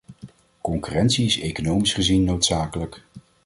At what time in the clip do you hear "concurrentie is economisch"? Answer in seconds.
0.61-1.93